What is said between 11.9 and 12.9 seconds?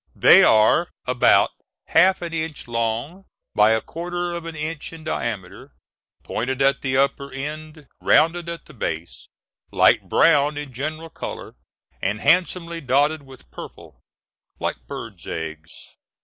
and handsomely